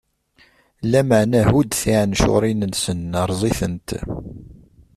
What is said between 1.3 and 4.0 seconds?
hudd tiɛencuṛin-nsen, rreẓ-itent.